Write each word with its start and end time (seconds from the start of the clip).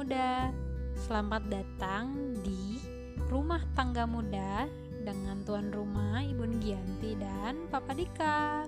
muda. 0.00 0.48
Selamat 0.96 1.44
datang 1.52 2.32
di 2.40 2.80
Rumah 3.28 3.60
Tangga 3.76 4.08
Muda 4.08 4.64
dengan 5.04 5.44
tuan 5.44 5.68
rumah 5.68 6.24
Ibu 6.24 6.56
Gianti 6.56 7.20
dan 7.20 7.68
Papa 7.68 7.92
Dika. 7.92 8.64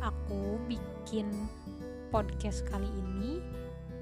Aku 0.00 0.56
bikin 0.64 1.28
podcast 2.08 2.64
kali 2.64 2.88
ini 2.88 3.44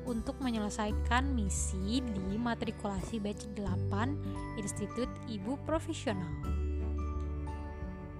untuk 0.07 0.39
menyelesaikan 0.39 1.35
misi 1.35 1.99
di 1.99 2.39
matrikulasi 2.39 3.19
batch 3.19 3.51
8 3.59 4.55
Institut 4.55 5.11
Ibu 5.27 5.59
Profesional. 5.67 6.31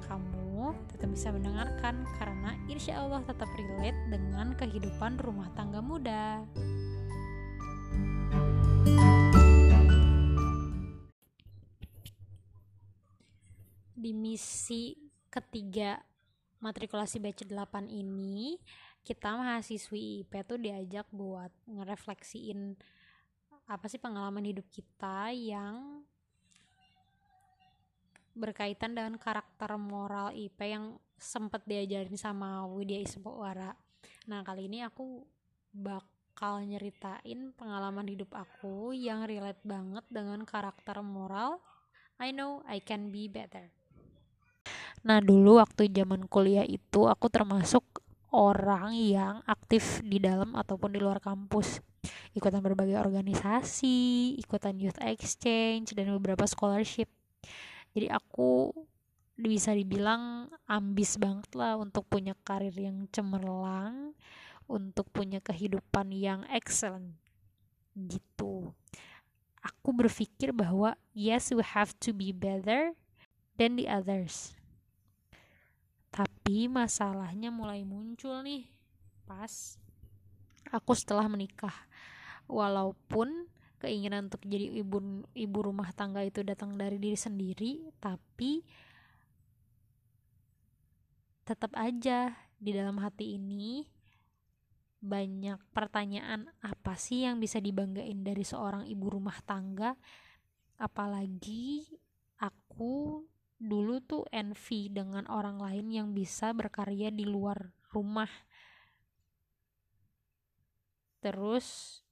Kamu 0.03 0.75
tetap 0.91 1.15
bisa 1.15 1.31
mendengarkan 1.31 2.03
karena 2.19 2.59
insya 2.67 3.07
Allah 3.07 3.23
tetap 3.23 3.47
relate 3.55 4.11
dengan 4.11 4.59
kehidupan 4.59 5.23
rumah 5.23 5.47
tangga 5.55 5.79
muda. 5.79 6.43
Di 14.03 14.11
misi 14.11 14.99
ketiga 15.31 15.95
matrikulasi 16.59 17.23
batch 17.23 17.47
8 17.47 17.87
ini 17.87 18.59
kita 19.07 19.39
mahasiswi 19.39 20.27
IP 20.27 20.43
tuh 20.43 20.59
diajak 20.59 21.07
buat 21.15 21.55
ngerefleksiin 21.71 22.75
apa 23.71 23.87
sih 23.87 24.03
pengalaman 24.03 24.43
hidup 24.43 24.67
kita 24.75 25.31
yang 25.31 26.03
berkaitan 28.35 28.99
dengan 28.99 29.15
karakter 29.23 29.71
moral 29.79 30.35
IP 30.35 30.59
yang 30.67 30.99
sempat 31.15 31.63
diajarin 31.63 32.19
sama 32.19 32.67
Widya 32.67 33.07
Iswara. 33.07 33.79
Nah, 34.27 34.43
kali 34.43 34.67
ini 34.67 34.83
aku 34.83 35.23
bakal 35.71 36.67
nyeritain 36.67 37.55
pengalaman 37.55 38.11
hidup 38.11 38.35
aku 38.35 38.91
yang 38.91 39.31
relate 39.31 39.63
banget 39.63 40.03
dengan 40.11 40.43
karakter 40.43 40.99
moral. 41.07 41.63
I 42.19 42.35
know 42.35 42.67
I 42.67 42.83
can 42.83 43.15
be 43.15 43.31
better. 43.31 43.82
Nah, 45.03 45.19
dulu 45.19 45.59
waktu 45.59 45.91
zaman 45.91 46.31
kuliah 46.31 46.63
itu 46.63 47.11
aku 47.11 47.27
termasuk 47.27 47.83
orang 48.31 48.95
yang 48.95 49.43
aktif 49.51 49.99
di 50.07 50.23
dalam 50.23 50.55
ataupun 50.55 50.95
di 50.95 51.03
luar 51.03 51.19
kampus 51.19 51.83
ikutan 52.33 52.65
berbagai 52.65 52.97
organisasi, 52.97 54.35
ikutan 54.41 54.79
youth 54.81 54.99
exchange 55.05 55.93
dan 55.93 56.11
beberapa 56.17 56.49
scholarship. 56.49 57.11
Jadi 57.93 58.09
aku 58.09 58.73
bisa 59.37 59.77
dibilang 59.77 60.49
ambis 60.65 61.21
banget 61.21 61.51
lah 61.53 61.77
untuk 61.77 62.09
punya 62.09 62.33
karir 62.47 62.73
yang 62.73 63.05
cemerlang, 63.13 64.17
untuk 64.65 65.11
punya 65.13 65.45
kehidupan 65.45 66.15
yang 66.15 66.47
excellent 66.49 67.13
gitu. 67.93 68.73
Aku 69.63 69.93
berpikir 69.93 70.57
bahwa 70.57 70.97
yes 71.13 71.53
we 71.53 71.63
have 71.63 71.93
to 72.01 72.17
be 72.17 72.33
better 72.33 72.97
than 73.61 73.77
the 73.77 73.87
others 73.87 74.57
tapi 76.13 76.69
masalahnya 76.69 77.49
mulai 77.49 77.89
muncul 77.89 78.45
nih 78.45 78.69
pas 79.25 79.81
aku 80.69 80.93
setelah 80.93 81.27
menikah. 81.27 81.75
Walaupun 82.47 83.49
keinginan 83.81 84.29
untuk 84.31 84.45
jadi 84.45 84.79
ibu 84.85 85.25
ibu 85.33 85.59
rumah 85.59 85.91
tangga 85.97 86.23
itu 86.23 86.45
datang 86.45 86.77
dari 86.77 87.01
diri 87.01 87.17
sendiri, 87.17 87.73
tapi 87.97 88.63
tetap 91.43 91.75
aja 91.75 92.31
di 92.61 92.71
dalam 92.71 93.01
hati 93.03 93.35
ini 93.41 93.83
banyak 95.03 95.59
pertanyaan 95.75 96.47
apa 96.63 96.95
sih 96.95 97.27
yang 97.27 97.43
bisa 97.43 97.59
dibanggain 97.59 98.23
dari 98.23 98.47
seorang 98.47 98.87
ibu 98.87 99.11
rumah 99.11 99.35
tangga 99.43 99.99
apalagi 100.79 101.83
aku 102.39 103.27
dulu 103.63 104.03
tuh 104.03 104.27
envy 104.35 104.91
dengan 104.91 105.23
orang 105.31 105.63
lain 105.63 105.87
yang 105.95 106.09
bisa 106.11 106.51
berkarya 106.51 107.15
di 107.15 107.23
luar 107.23 107.71
rumah 107.95 108.29
terus 111.23 112.03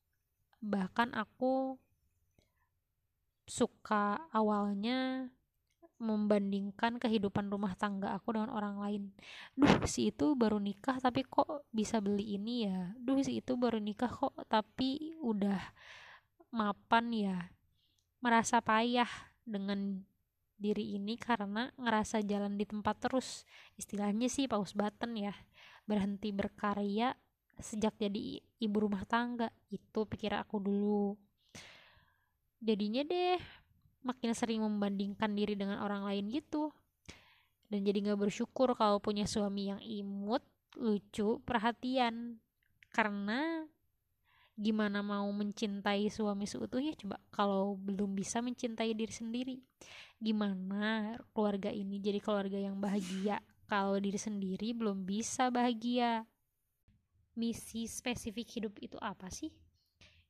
bahkan 0.62 1.10
aku 1.18 1.74
suka 3.50 4.30
awalnya 4.30 5.26
membandingkan 6.00 6.96
kehidupan 6.96 7.52
rumah 7.52 7.76
tangga 7.76 8.16
aku 8.16 8.32
dengan 8.32 8.56
orang 8.56 8.80
lain. 8.80 9.02
Duh, 9.52 9.84
si 9.84 10.08
itu 10.08 10.32
baru 10.32 10.56
nikah 10.56 10.96
tapi 10.96 11.28
kok 11.28 11.68
bisa 11.68 12.00
beli 12.00 12.40
ini 12.40 12.64
ya. 12.64 12.96
Duh, 12.96 13.20
si 13.20 13.44
itu 13.44 13.52
baru 13.60 13.76
nikah 13.76 14.08
kok 14.08 14.32
tapi 14.48 15.12
udah 15.20 15.60
mapan 16.56 17.04
ya. 17.12 17.38
Merasa 18.24 18.64
payah 18.64 19.08
dengan 19.44 20.00
diri 20.60 21.00
ini 21.00 21.16
karena 21.16 21.72
ngerasa 21.80 22.20
jalan 22.20 22.60
di 22.60 22.68
tempat 22.68 23.00
terus. 23.00 23.48
Istilahnya 23.80 24.28
sih 24.28 24.44
paus 24.44 24.76
button 24.76 25.16
ya. 25.16 25.32
Berhenti 25.88 26.28
berkarya 26.30 27.16
sejak 27.56 27.96
jadi 27.96 28.44
ibu 28.60 28.76
rumah 28.76 29.08
tangga. 29.08 29.48
Itu 29.72 30.04
pikir 30.04 30.36
aku 30.36 30.60
dulu. 30.60 31.16
Jadinya 32.60 33.00
deh 33.08 33.40
makin 34.04 34.36
sering 34.36 34.60
membandingkan 34.60 35.32
diri 35.32 35.56
dengan 35.56 35.80
orang 35.80 36.04
lain 36.04 36.28
gitu. 36.28 36.68
Dan 37.72 37.86
jadi 37.86 38.12
gak 38.12 38.20
bersyukur 38.28 38.76
kalau 38.76 39.00
punya 39.00 39.24
suami 39.24 39.72
yang 39.72 39.80
imut 39.80 40.44
lucu 40.76 41.40
perhatian. 41.48 42.36
Karena 42.92 43.64
gimana 44.60 45.00
mau 45.00 45.24
mencintai 45.32 46.12
suami 46.12 46.44
seutuhnya? 46.44 46.92
Coba 47.00 47.16
kalau 47.32 47.80
belum 47.80 48.12
bisa 48.12 48.44
mencintai 48.44 48.92
diri 48.92 49.10
sendiri 49.10 49.56
gimana 50.20 51.16
keluarga 51.32 51.72
ini 51.72 51.96
jadi 51.96 52.20
keluarga 52.20 52.60
yang 52.60 52.76
bahagia? 52.76 53.40
Kalau 53.64 53.96
diri 53.96 54.20
sendiri 54.20 54.76
belum 54.76 55.08
bisa 55.08 55.48
bahagia. 55.48 56.28
Misi 57.32 57.88
spesifik 57.88 58.60
hidup 58.60 58.74
itu 58.84 59.00
apa 59.00 59.32
sih? 59.32 59.48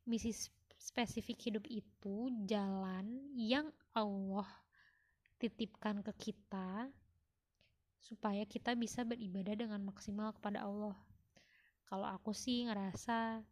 Misi 0.07 0.31
spesifik 0.79 1.51
hidup 1.51 1.65
itu 1.67 2.31
jalan 2.47 3.35
yang 3.35 3.67
Allah 3.97 4.47
titipkan 5.41 6.05
ke 6.05 6.31
kita 6.31 6.87
supaya 8.01 8.45
kita 8.45 8.77
bisa 8.77 9.03
beribadah 9.03 9.57
dengan 9.57 9.81
maksimal 9.85 10.33
kepada 10.37 10.65
Allah. 10.65 10.97
Kalau 11.89 12.07
aku 12.07 12.31
sih 12.31 12.69
ngerasa 12.69 13.43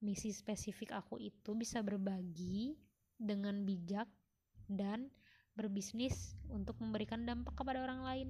misi 0.00 0.32
spesifik 0.32 0.96
aku 0.96 1.20
itu 1.20 1.52
bisa 1.52 1.84
berbagi 1.84 2.76
dengan 3.20 3.64
bijak 3.68 4.08
dan 4.64 5.12
berbisnis 5.52 6.36
untuk 6.48 6.80
memberikan 6.80 7.24
dampak 7.28 7.52
kepada 7.52 7.84
orang 7.84 8.00
lain. 8.00 8.28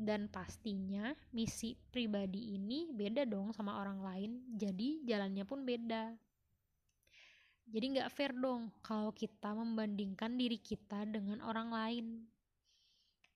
Dan 0.00 0.32
pastinya 0.32 1.12
misi 1.36 1.76
pribadi 1.92 2.56
ini 2.56 2.88
beda 2.88 3.28
dong 3.28 3.52
sama 3.52 3.76
orang 3.80 4.00
lain, 4.00 4.30
jadi 4.56 5.04
jalannya 5.04 5.44
pun 5.44 5.60
beda. 5.64 6.16
Jadi 7.70 7.84
nggak 7.96 8.10
fair 8.10 8.32
dong 8.32 8.72
kalau 8.82 9.12
kita 9.12 9.52
membandingkan 9.52 10.34
diri 10.40 10.56
kita 10.56 11.04
dengan 11.04 11.44
orang 11.44 11.68
lain. 11.70 12.06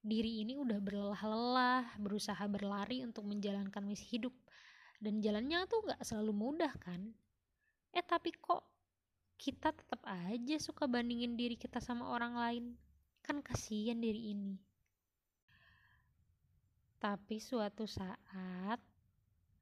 Diri 0.05 0.45
ini 0.45 0.57
udah 0.57 0.81
berlelah-lelah, 0.81 1.97
berusaha 2.01 2.45
berlari 2.49 3.05
untuk 3.05 3.25
menjalankan 3.25 3.85
misi 3.85 4.19
hidup, 4.19 4.35
dan 5.05 5.21
jalannya 5.21 5.69
tuh 5.69 5.85
gak 5.85 6.01
selalu 6.01 6.33
mudah 6.33 6.73
kan? 6.81 7.13
Eh 7.93 8.01
tapi 8.01 8.33
kok 8.33 8.65
kita 9.37 9.77
tetap 9.77 10.01
aja 10.09 10.57
suka 10.57 10.89
bandingin 10.89 11.37
diri 11.37 11.61
kita 11.61 11.77
sama 11.85 12.09
orang 12.09 12.33
lain? 12.33 12.65
Kan 13.21 13.45
kasihan 13.45 14.01
diri 14.01 14.33
ini. 14.33 14.57
Tapi 16.97 17.37
suatu 17.37 17.85
saat 17.85 18.81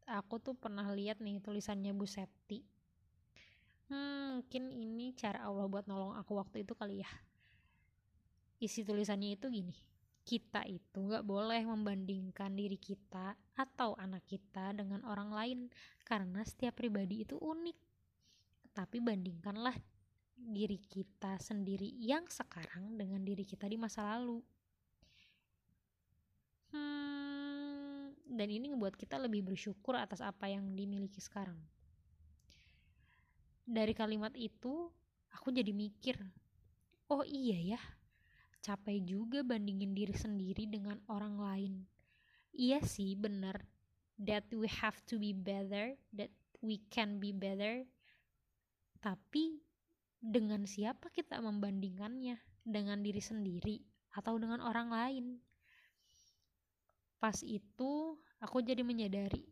aku 0.06 0.38
tuh 0.38 0.54
pernah 0.54 0.86
lihat 0.94 1.18
nih 1.18 1.42
tulisannya 1.42 1.90
Bu 1.90 2.06
Septi. 2.06 2.62
Hmm, 3.90 4.40
mungkin 4.40 4.70
ini 4.70 5.10
cara 5.18 5.42
Allah 5.42 5.66
buat 5.66 5.90
nolong 5.90 6.14
aku 6.14 6.38
waktu 6.38 6.62
itu 6.62 6.78
kali 6.78 7.02
ya. 7.02 7.10
Isi 8.62 8.86
tulisannya 8.86 9.34
itu 9.34 9.50
gini 9.50 9.91
kita 10.22 10.62
itu 10.70 11.10
gak 11.10 11.26
boleh 11.26 11.66
membandingkan 11.66 12.54
diri 12.54 12.78
kita 12.78 13.34
atau 13.58 13.98
anak 13.98 14.22
kita 14.26 14.70
dengan 14.70 15.02
orang 15.02 15.30
lain 15.34 15.60
karena 16.06 16.46
setiap 16.46 16.78
pribadi 16.78 17.26
itu 17.26 17.34
unik. 17.38 17.78
Tapi 18.72 19.02
bandingkanlah 19.02 19.76
diri 20.38 20.78
kita 20.80 21.38
sendiri 21.38 21.86
yang 21.98 22.26
sekarang 22.30 22.98
dengan 22.98 23.22
diri 23.22 23.46
kita 23.46 23.66
di 23.66 23.76
masa 23.78 24.16
lalu. 24.16 24.42
Hmm, 26.72 28.16
dan 28.26 28.48
ini 28.48 28.72
ngebuat 28.72 28.96
kita 28.96 29.20
lebih 29.20 29.44
bersyukur 29.44 29.94
atas 29.94 30.24
apa 30.24 30.48
yang 30.48 30.72
dimiliki 30.72 31.20
sekarang. 31.20 31.58
Dari 33.62 33.92
kalimat 33.94 34.34
itu, 34.34 34.90
aku 35.30 35.54
jadi 35.54 35.70
mikir, 35.70 36.18
oh 37.12 37.22
iya 37.22 37.76
ya, 37.76 37.82
capek 38.62 39.02
juga 39.02 39.42
bandingin 39.42 39.90
diri 39.90 40.14
sendiri 40.14 40.70
dengan 40.70 41.02
orang 41.10 41.34
lain. 41.36 41.74
Iya 42.54 42.78
sih, 42.86 43.18
benar. 43.18 43.58
That 44.22 44.46
we 44.54 44.70
have 44.70 45.02
to 45.10 45.18
be 45.18 45.34
better 45.34 45.98
that 46.14 46.30
we 46.62 46.78
can 46.94 47.18
be 47.18 47.34
better. 47.34 47.82
Tapi 49.02 49.58
dengan 50.22 50.62
siapa 50.62 51.10
kita 51.10 51.42
membandingkannya 51.42 52.38
dengan 52.62 53.02
diri 53.02 53.18
sendiri 53.18 53.82
atau 54.14 54.38
dengan 54.38 54.62
orang 54.62 54.88
lain? 54.94 55.26
Pas 57.18 57.34
itu 57.42 58.14
aku 58.38 58.62
jadi 58.62 58.86
menyadari 58.86 59.42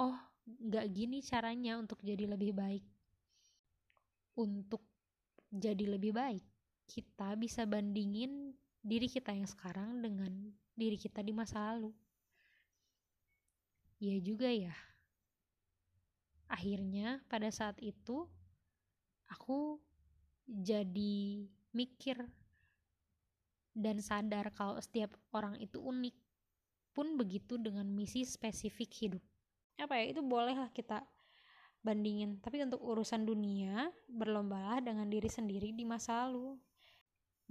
oh 0.00 0.16
nggak 0.48 0.88
gini 0.88 1.20
caranya 1.20 1.76
untuk 1.76 2.00
jadi 2.00 2.24
lebih 2.24 2.56
baik. 2.56 2.84
Untuk 4.40 4.80
jadi 5.52 5.84
lebih 5.84 6.16
baik 6.16 6.51
kita 6.92 7.32
bisa 7.40 7.64
bandingin 7.64 8.52
diri 8.84 9.08
kita 9.08 9.32
yang 9.32 9.48
sekarang 9.48 10.04
dengan 10.04 10.52
diri 10.76 11.00
kita 11.00 11.24
di 11.24 11.32
masa 11.32 11.72
lalu. 11.72 11.88
Ya 13.96 14.20
juga 14.20 14.52
ya. 14.52 14.76
Akhirnya 16.52 17.24
pada 17.32 17.48
saat 17.48 17.80
itu 17.80 18.28
aku 19.24 19.80
jadi 20.44 21.48
mikir 21.72 22.20
dan 23.72 24.04
sadar 24.04 24.52
kalau 24.52 24.76
setiap 24.76 25.16
orang 25.32 25.56
itu 25.56 25.80
unik 25.80 26.12
pun 26.92 27.16
begitu 27.16 27.56
dengan 27.56 27.88
misi 27.88 28.28
spesifik 28.28 28.90
hidup. 28.92 29.22
Apa 29.80 29.96
ya 29.96 30.12
itu 30.12 30.20
bolehlah 30.20 30.68
kita 30.76 31.00
bandingin. 31.80 32.36
Tapi 32.44 32.60
untuk 32.60 32.84
urusan 32.84 33.24
dunia 33.24 33.88
berlombalah 34.12 34.84
dengan 34.84 35.08
diri 35.08 35.32
sendiri 35.32 35.72
di 35.72 35.88
masa 35.88 36.28
lalu 36.28 36.60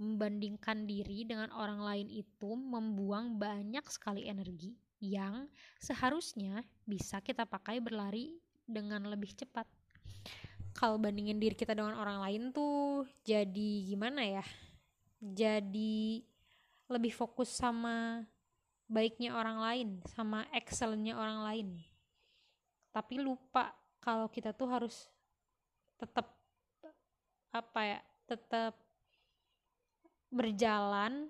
membandingkan 0.02 0.82
diri 0.82 1.22
dengan 1.22 1.54
orang 1.54 1.78
lain 1.78 2.10
itu 2.10 2.50
membuang 2.58 3.38
banyak 3.38 3.86
sekali 3.86 4.26
energi 4.26 4.74
yang 4.98 5.46
seharusnya 5.78 6.66
bisa 6.82 7.22
kita 7.22 7.46
pakai 7.46 7.78
berlari 7.78 8.42
dengan 8.66 9.06
lebih 9.06 9.30
cepat. 9.38 9.66
Kalau 10.74 10.98
bandingin 10.98 11.38
diri 11.38 11.54
kita 11.54 11.78
dengan 11.78 11.94
orang 11.94 12.18
lain 12.18 12.42
tuh 12.50 13.06
jadi 13.22 13.86
gimana 13.86 14.26
ya? 14.26 14.44
Jadi 15.22 16.26
lebih 16.90 17.14
fokus 17.14 17.54
sama 17.54 18.26
baiknya 18.90 19.38
orang 19.38 19.58
lain 19.62 19.88
sama 20.10 20.42
excelnya 20.50 21.14
orang 21.14 21.38
lain. 21.46 21.68
Tapi 22.90 23.22
lupa 23.22 23.70
kalau 24.02 24.26
kita 24.26 24.50
tuh 24.50 24.66
harus 24.66 25.06
tetap 25.94 26.34
apa 27.54 27.80
ya 27.84 28.00
tetap 28.26 28.81
berjalan 30.32 31.28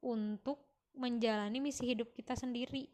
untuk 0.00 0.64
menjalani 0.96 1.60
misi 1.60 1.92
hidup 1.92 2.10
kita 2.16 2.32
sendiri 2.32 2.88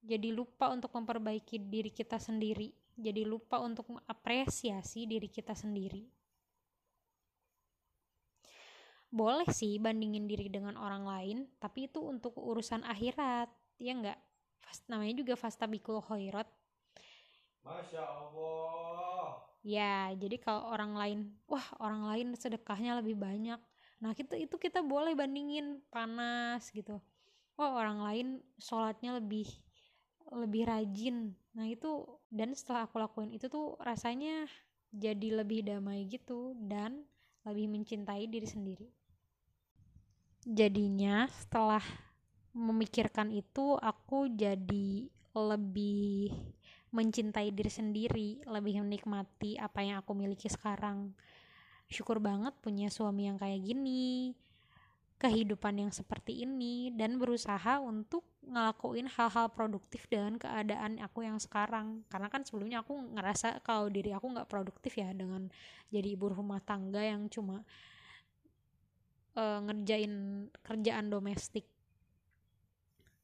jadi 0.00 0.32
lupa 0.32 0.72
untuk 0.72 0.92
memperbaiki 0.92 1.60
diri 1.60 1.92
kita 1.92 2.16
sendiri 2.16 2.72
jadi 3.00 3.24
lupa 3.24 3.56
untuk 3.64 3.88
mengapresiasi 3.88 5.08
diri 5.08 5.26
kita 5.32 5.56
sendiri. 5.56 6.04
Boleh 9.10 9.48
sih 9.50 9.80
bandingin 9.82 10.30
diri 10.30 10.46
dengan 10.46 10.78
orang 10.78 11.02
lain, 11.02 11.38
tapi 11.58 11.90
itu 11.90 11.98
untuk 11.98 12.36
urusan 12.38 12.86
akhirat, 12.86 13.50
ya 13.80 13.92
enggak? 13.96 14.20
Namanya 14.86 15.18
juga 15.18 15.34
fasta 15.34 15.66
bikul 15.66 15.98
khairat. 15.98 16.46
Masya 17.66 18.04
Allah. 18.06 19.42
Ya, 19.66 20.14
jadi 20.14 20.38
kalau 20.38 20.70
orang 20.70 20.92
lain, 20.94 21.18
wah 21.50 21.66
orang 21.82 22.06
lain 22.06 22.28
sedekahnya 22.38 23.02
lebih 23.02 23.18
banyak. 23.18 23.58
Nah, 24.00 24.16
kita 24.16 24.36
itu 24.36 24.56
kita 24.56 24.80
boleh 24.80 25.12
bandingin 25.12 25.84
panas 25.92 26.72
gitu. 26.72 26.98
Wah, 27.60 27.76
orang 27.76 28.00
lain 28.00 28.28
sholatnya 28.56 29.20
lebih 29.20 29.48
lebih 30.30 30.66
rajin. 30.66 31.34
Nah 31.58 31.66
itu 31.66 32.06
dan 32.30 32.54
setelah 32.54 32.86
aku 32.86 33.02
lakuin 33.02 33.34
itu 33.34 33.50
tuh 33.50 33.74
rasanya 33.82 34.46
jadi 34.94 35.42
lebih 35.42 35.66
damai 35.66 36.06
gitu 36.06 36.54
dan 36.54 37.02
lebih 37.42 37.66
mencintai 37.66 38.30
diri 38.30 38.46
sendiri. 38.46 38.88
Jadinya 40.46 41.26
setelah 41.28 41.82
memikirkan 42.54 43.30
itu 43.30 43.76
aku 43.78 44.30
jadi 44.30 45.10
lebih 45.30 46.34
mencintai 46.90 47.54
diri 47.54 47.70
sendiri 47.70 48.28
lebih 48.50 48.82
menikmati 48.82 49.54
apa 49.54 49.78
yang 49.78 50.02
aku 50.02 50.10
miliki 50.10 50.50
sekarang 50.50 51.14
syukur 51.90 52.22
banget 52.22 52.54
punya 52.62 52.86
suami 52.88 53.26
yang 53.26 53.36
kayak 53.36 53.60
gini 53.66 54.32
kehidupan 55.20 55.76
yang 55.76 55.92
seperti 55.92 56.48
ini 56.48 56.88
dan 56.96 57.20
berusaha 57.20 57.76
untuk 57.76 58.24
ngelakuin 58.40 59.04
hal-hal 59.04 59.52
produktif 59.52 60.08
dengan 60.08 60.40
keadaan 60.40 60.96
aku 60.96 61.28
yang 61.28 61.36
sekarang. 61.36 62.08
Karena 62.08 62.32
kan 62.32 62.40
sebelumnya 62.40 62.80
aku 62.80 62.96
ngerasa 62.96 63.60
kalau 63.60 63.92
diri 63.92 64.16
aku 64.16 64.32
nggak 64.32 64.48
produktif 64.48 64.96
ya 64.96 65.12
dengan 65.12 65.52
jadi 65.92 66.16
ibu 66.16 66.32
rumah 66.32 66.64
tangga 66.64 67.04
yang 67.04 67.28
cuma 67.28 67.60
uh, 69.36 69.60
ngerjain 69.60 70.48
kerjaan 70.64 71.12
domestik. 71.12 71.68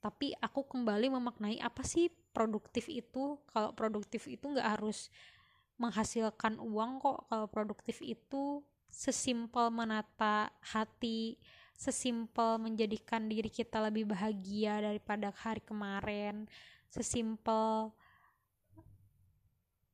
Tapi 0.04 0.36
aku 0.36 0.68
kembali 0.68 1.08
memaknai 1.16 1.64
apa 1.64 1.80
sih 1.80 2.12
produktif 2.36 2.92
itu? 2.92 3.40
Kalau 3.48 3.72
produktif 3.72 4.28
itu 4.28 4.44
nggak 4.44 4.68
harus 4.68 5.08
menghasilkan 5.76 6.56
uang 6.60 6.98
kok 7.00 7.28
kalau 7.28 7.46
produktif 7.48 8.00
itu 8.00 8.64
sesimpel 8.88 9.68
menata 9.68 10.48
hati 10.64 11.36
sesimpel 11.76 12.56
menjadikan 12.56 13.28
diri 13.28 13.52
kita 13.52 13.84
lebih 13.84 14.08
bahagia 14.08 14.80
daripada 14.80 15.28
hari 15.36 15.60
kemarin 15.60 16.48
sesimpel 16.88 17.92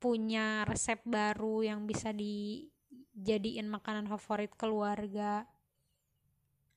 punya 0.02 0.66
resep 0.66 0.98
baru 1.06 1.62
yang 1.62 1.86
bisa 1.86 2.10
dijadiin 2.10 3.70
makanan 3.70 4.10
favorit 4.10 4.50
keluarga. 4.58 5.46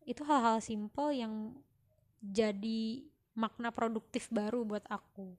Itu 0.05 0.21
hal-hal 0.29 0.61
simpel 0.61 1.09
yang 1.09 1.57
jadi 2.21 3.01
makna 3.33 3.73
produktif 3.73 4.29
baru 4.29 4.61
buat 4.61 4.85
aku. 4.85 5.33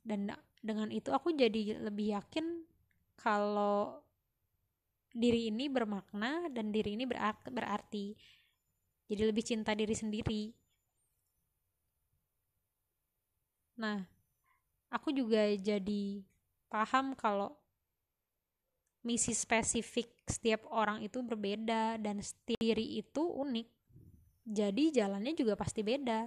Dan 0.00 0.32
dengan 0.64 0.88
itu 0.88 1.12
aku 1.12 1.36
jadi 1.36 1.84
lebih 1.84 2.16
yakin 2.16 2.64
kalau 3.16 4.02
diri 5.12 5.52
ini 5.52 5.68
bermakna 5.68 6.48
dan 6.48 6.72
diri 6.72 6.96
ini 6.96 7.04
berarti. 7.04 8.16
Jadi 9.12 9.22
lebih 9.28 9.44
cinta 9.44 9.76
diri 9.76 9.92
sendiri. 9.92 10.42
Nah 13.76 14.00
aku 14.88 15.12
juga 15.12 15.52
jadi 15.52 16.24
paham 16.72 17.12
kalau 17.12 17.52
misi 19.04 19.34
spesifik 19.34 20.08
setiap 20.24 20.64
orang 20.70 21.02
itu 21.04 21.20
berbeda 21.20 22.00
dan 22.00 22.24
diri 22.56 23.02
itu 23.02 23.20
unik. 23.20 23.68
Jadi 24.42 24.84
jalannya 24.96 25.36
juga 25.36 25.54
pasti 25.58 25.84
beda. 25.84 26.26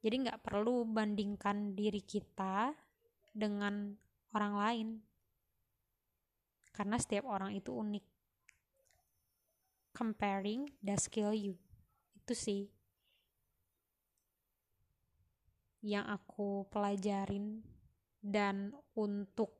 Jadi 0.00 0.14
nggak 0.26 0.40
perlu 0.40 0.88
bandingkan 0.88 1.76
diri 1.76 2.00
kita 2.00 2.72
dengan 3.36 3.92
orang 4.32 4.54
lain 4.56 4.88
karena 6.70 6.96
setiap 6.98 7.26
orang 7.26 7.54
itu 7.54 7.74
unik. 7.74 8.04
Comparing 9.90 10.70
does 10.78 11.10
kill 11.10 11.34
you. 11.34 11.58
Itu 12.14 12.32
sih 12.32 12.70
yang 15.80 16.06
aku 16.06 16.68
pelajarin. 16.68 17.64
Dan 18.20 18.76
untuk 18.92 19.56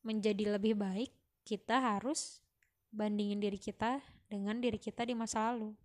menjadi 0.00 0.56
lebih 0.56 0.80
baik 0.80 1.12
kita 1.44 1.76
harus 1.76 2.40
bandingin 2.88 3.36
diri 3.36 3.60
kita 3.60 4.00
dengan 4.32 4.56
diri 4.64 4.80
kita 4.80 5.04
di 5.04 5.12
masa 5.12 5.52
lalu 5.52 5.76